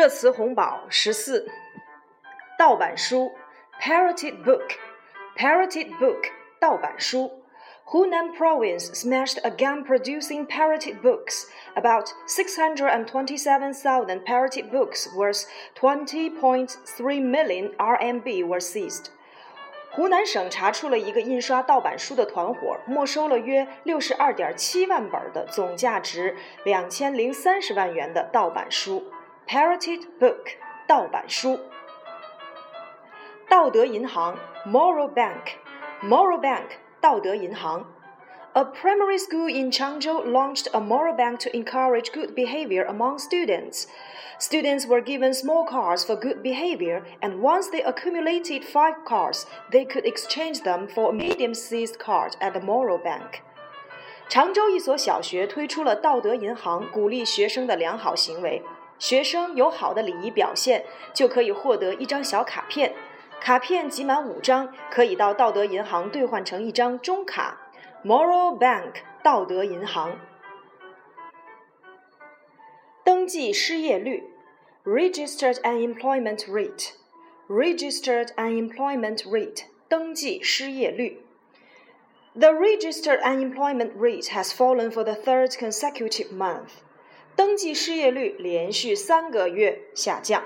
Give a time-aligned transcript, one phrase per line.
[0.00, 1.46] 热词红宝十四，
[2.58, 3.32] 盗版书，
[3.80, 6.30] parroted book，parroted book，
[6.60, 7.42] 盗版书。
[7.88, 11.46] Hunan province smashed again producing parroted books.
[11.76, 15.44] About 627,000 parroted books worth
[15.78, 19.10] 20.3 million RMB were seized.
[19.92, 29.04] 湖南省查出了一个印刷盗版书的团伙，没收了约六十二点七万本的总价值两千零三十万元的盗版书。
[29.51, 30.55] （pirated book，
[30.87, 31.59] 盗版书）。
[33.49, 37.85] 道德银行 （Moral Bank，Moral Bank，道德银行）。
[38.55, 43.87] A primary school in Changzhou launched a moral bank to encourage good behavior among students.
[44.39, 49.85] Students were given small cards for good behavior, and once they accumulated five cards, they
[49.85, 53.41] could exchange them for a medium sized card at the moral bank.
[54.29, 58.63] 常州一所小学推出了道德银行，鼓励学生的良好行为。
[59.00, 62.94] 学生有好的礼仪表现，就可以获得一张小卡片。
[63.40, 67.60] 卡片集满五张，可以到道德银行兑换成一张中卡。
[68.04, 70.18] Moral Bank 道德银行。
[73.04, 74.24] 登记失业率，
[74.84, 81.22] Registered Unemployment Rate，Registered Unemployment Rate 登记失业率。
[82.38, 86.82] The registered unemployment rate has fallen for the third consecutive month.
[87.34, 90.44] 登记失业率连续三个月下降。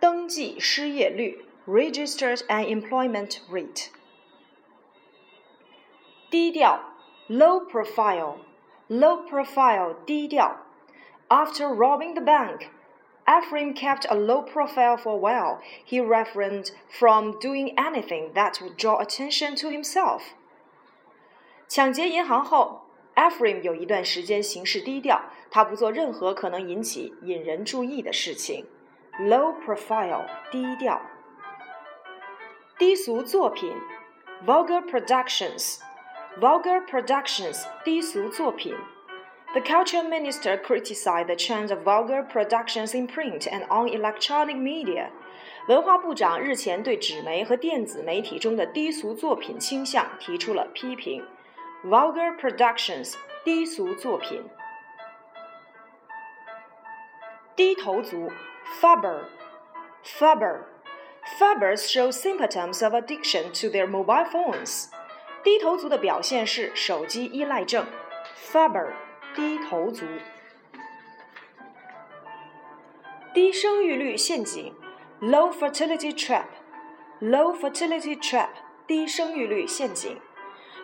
[0.00, 3.88] 登记失业率 （registered unemployment rate）。
[6.30, 6.80] 低调
[7.28, 10.60] （low profile），low profile 低调。
[11.28, 12.68] After robbing the bank,
[13.26, 15.60] Ephraim kept a low profile for a while.
[15.84, 20.34] He refrained from doing anything that would draw attention to himself.
[21.66, 22.82] 抢劫银行后
[23.18, 28.66] Ephraim 有一段时间行事低调，他不做任何可能引起引人注意的事情。
[29.20, 31.00] Low profile，低调。
[32.76, 33.72] 低俗作品，
[34.44, 38.74] vulgar productions，vulgar productions，低俗作品。
[39.52, 45.10] The culture minister criticized the trend of vulgar productions in print and on electronic media.
[45.68, 51.24] 文化部长日前对纸媒和电子媒体中的低俗作品倾向提出了批评。
[51.83, 53.13] Vulgar Productions
[53.45, 54.43] 低俗作品。
[57.55, 58.29] 低头族
[58.81, 59.21] Phubber
[60.03, 60.63] Phubber
[61.39, 64.87] Phubbers show symptoms of addiction to their mobile phones。
[65.41, 67.85] 低头族的表现是手机依赖症。
[68.51, 68.91] Phubber
[69.33, 70.05] 低头族。
[73.33, 74.75] 低生育率陷阱
[75.21, 76.47] Low fertility trap
[77.21, 78.49] Low fertility trap,
[78.87, 80.17] 低生育率陷阱。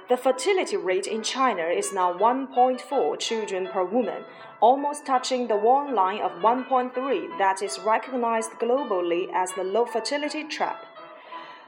[0.07, 4.23] the fertility rate in China is now 1.4 children per woman,
[4.59, 10.47] almost touching the warning line of 1.3 that is recognized globally as the low fertility
[10.47, 10.77] trap.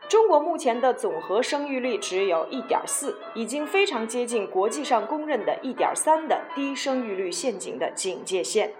[0.07, 8.71] 中国目前的总和生育率只有一点四，已经非常接近国际上公认的一点三的低生育率陷阱的警戒线。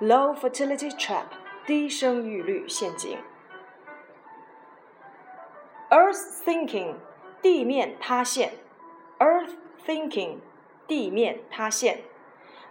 [0.00, 1.26] Low fertility trap，
[1.66, 3.16] 低生育率陷阱。
[5.88, 6.94] Earth sinking，
[7.40, 8.54] 地面塌陷。
[9.19, 9.55] earth
[9.85, 10.37] sinking,
[10.87, 12.01] 地面塌陷.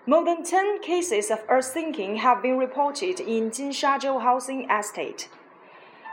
[0.06, 5.27] More than 10 cases of earth sinking have been reported in Jinshajiu housing estate.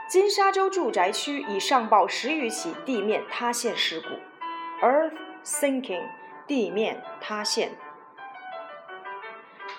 [0.08, 4.86] 金沙洲住宅区已上报十余起地面塌陷事故。
[4.86, 5.12] Earth
[5.44, 6.08] sinking，
[6.46, 7.72] 地面塌陷。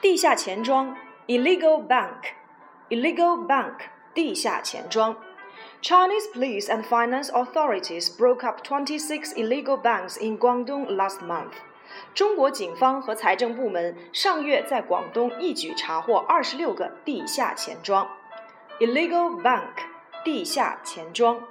[0.01, 0.95] 地下钱庄，
[1.27, 3.75] illegal bank，illegal bank，
[4.13, 5.15] 地下钱庄。
[5.83, 11.53] Chinese police and finance authorities broke up 26 illegal banks in Guangdong last month.
[12.13, 18.07] 中国警方和财政部门上月在广东一举查获二十六个地下钱庄。
[18.79, 19.83] Illegal bank，
[20.23, 21.41] 地下钱庄。